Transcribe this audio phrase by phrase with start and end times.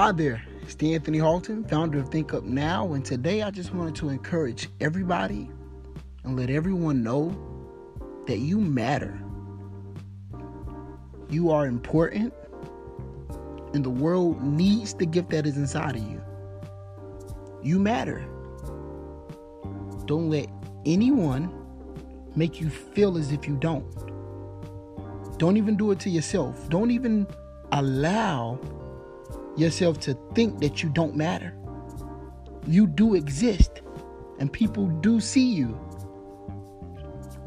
[0.00, 3.94] Hi there, it's Anthony Halton, founder of Think Up Now, and today I just wanted
[3.96, 5.50] to encourage everybody
[6.24, 7.36] and let everyone know
[8.26, 9.20] that you matter.
[11.28, 12.32] You are important,
[13.74, 16.22] and the world needs the gift that is inside of you.
[17.62, 18.24] You matter.
[20.06, 20.48] Don't let
[20.86, 21.52] anyone
[22.34, 23.84] make you feel as if you don't.
[25.38, 26.70] Don't even do it to yourself.
[26.70, 27.26] Don't even
[27.72, 28.58] allow
[29.56, 31.54] yourself to think that you don't matter.
[32.66, 33.82] You do exist,
[34.38, 35.78] and people do see you.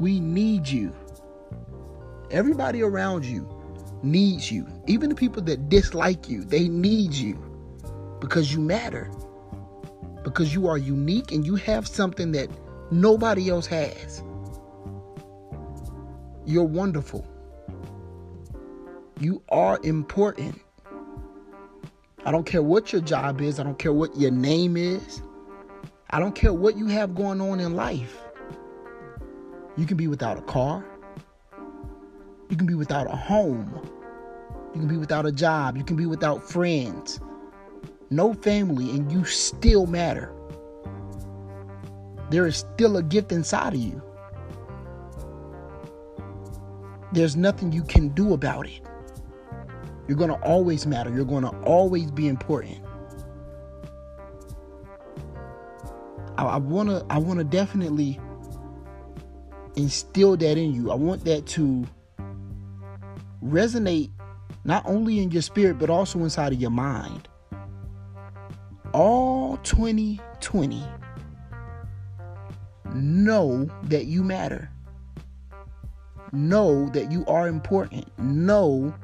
[0.00, 0.94] We need you.
[2.30, 3.48] Everybody around you
[4.02, 4.66] needs you.
[4.86, 7.38] Even the people that dislike you, they need you
[8.20, 9.10] because you matter.
[10.22, 12.48] Because you are unique and you have something that
[12.90, 14.22] nobody else has.
[16.46, 17.26] You're wonderful.
[19.20, 20.60] You are important.
[22.26, 23.60] I don't care what your job is.
[23.60, 25.20] I don't care what your name is.
[26.10, 28.18] I don't care what you have going on in life.
[29.76, 30.84] You can be without a car.
[32.48, 33.78] You can be without a home.
[34.74, 35.76] You can be without a job.
[35.76, 37.20] You can be without friends.
[38.10, 40.32] No family, and you still matter.
[42.30, 44.00] There is still a gift inside of you.
[47.12, 48.80] There's nothing you can do about it.
[50.06, 51.10] You're going to always matter.
[51.10, 52.84] You're going to always be important.
[56.36, 58.20] I want to I want to definitely
[59.76, 60.90] instill that in you.
[60.90, 61.84] I want that to
[63.44, 64.10] resonate
[64.64, 67.28] not only in your spirit but also inside of your mind.
[68.92, 70.84] All 2020
[72.94, 74.70] know that you matter.
[76.32, 78.06] Know that you are important.
[78.18, 78.94] Know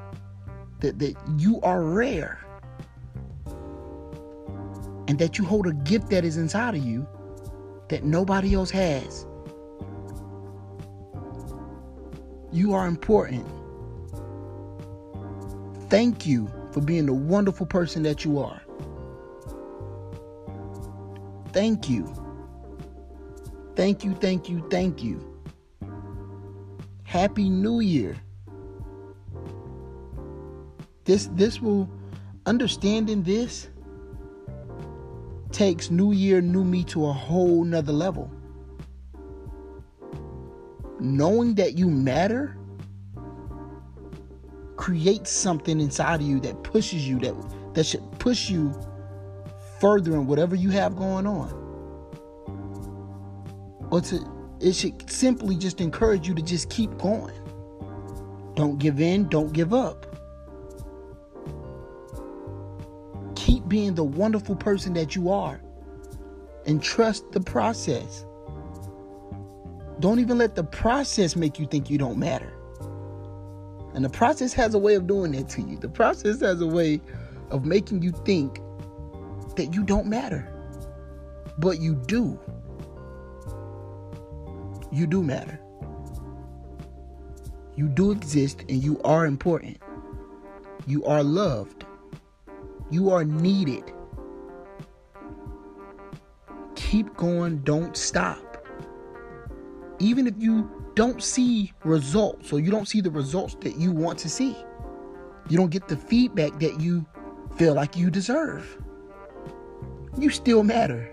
[0.81, 2.45] that, that you are rare
[5.09, 7.07] and that you hold a gift that is inside of you
[7.89, 9.27] that nobody else has.
[12.53, 13.47] You are important.
[15.89, 18.63] Thank you for being the wonderful person that you are.
[21.53, 22.15] Thank you.
[23.75, 25.27] Thank you, thank you, thank you.
[27.03, 28.17] Happy New Year
[31.11, 31.91] this this will
[32.47, 33.69] understanding this
[35.51, 38.31] takes new year new me to a whole nother level.
[41.01, 42.57] Knowing that you matter
[44.77, 47.35] creates something inside of you that pushes you that
[47.75, 48.73] that should push you
[49.81, 51.51] further in whatever you have going on.
[53.91, 54.25] Or to
[54.61, 57.35] it should simply just encourage you to just keep going.
[58.55, 60.10] Don't give in don't give up
[63.41, 65.63] keep being the wonderful person that you are
[66.67, 68.27] and trust the process.
[69.99, 72.53] Don't even let the process make you think you don't matter.
[73.95, 75.79] And the process has a way of doing that to you.
[75.79, 77.01] The process has a way
[77.51, 78.61] of making you think
[79.57, 80.47] that you don't matter.
[81.59, 82.39] But you do.
[84.93, 85.59] You do matter.
[87.75, 89.79] You do exist and you are important.
[90.87, 91.80] You are loved.
[92.91, 93.85] You are needed.
[96.75, 98.67] Keep going, don't stop.
[100.01, 104.19] Even if you don't see results or you don't see the results that you want
[104.19, 104.57] to see,
[105.49, 107.07] you don't get the feedback that you
[107.57, 108.77] feel like you deserve.
[110.19, 111.13] You still matter.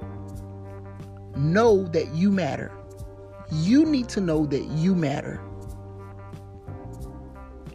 [1.35, 2.71] Know that you matter.
[3.51, 5.41] You need to know that you matter.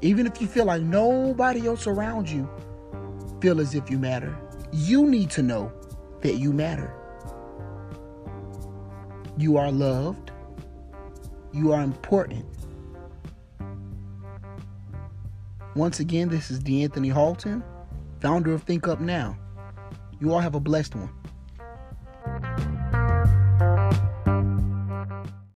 [0.00, 2.50] Even if you feel like nobody else around you
[3.42, 4.38] feel as if you matter.
[4.70, 5.72] You need to know
[6.20, 6.94] that you matter.
[9.36, 10.30] You are loved.
[11.52, 12.46] You are important.
[15.74, 17.64] Once again, this is DeAnthony Halton,
[18.20, 19.36] founder of Think Up Now.
[20.20, 21.10] You all have a blessed one.